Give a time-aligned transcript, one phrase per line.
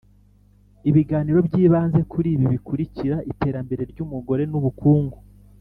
[0.89, 5.17] Ibiganiro by’ibanze kuri ibi bikurikira iterambere ry’ umugore nu bukungu